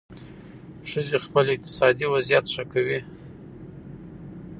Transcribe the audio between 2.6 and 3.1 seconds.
کوي.